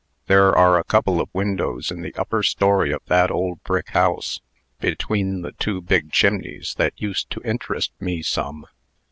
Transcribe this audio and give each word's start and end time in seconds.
There 0.25 0.51
are 0.55 0.79
a 0.79 0.83
couple 0.83 1.21
of 1.21 1.29
windows, 1.31 1.91
in 1.91 2.01
the 2.01 2.15
upper 2.15 2.41
story 2.41 2.91
of 2.91 3.03
that 3.05 3.29
old 3.29 3.61
brick 3.63 3.89
house, 3.89 4.41
between 4.79 5.43
the 5.43 5.51
two 5.51 5.79
big 5.79 6.11
chimneys, 6.11 6.73
that 6.79 6.99
used 6.99 7.29
to 7.29 7.41
interest 7.45 7.91
me 7.99 8.23
some." 8.23 8.65